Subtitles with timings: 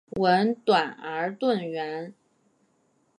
[0.19, 2.15] 吻短而钝圆。